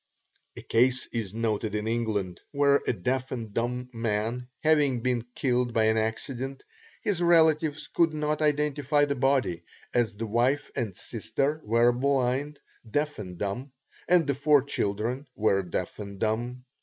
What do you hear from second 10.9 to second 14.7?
sister were blind, deaf and dumb, and the four